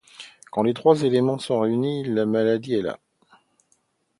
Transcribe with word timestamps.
Quand 0.49 0.63
les 0.63 0.73
trois 0.73 1.03
éléments 1.03 1.37
sont 1.37 1.59
réunis, 1.59 2.03
la 2.03 2.25
maladie 2.25 2.73
est 2.73 2.81
là. 2.81 2.97